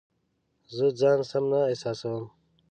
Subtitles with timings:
[0.75, 2.25] زه ځان سم نه احساسوم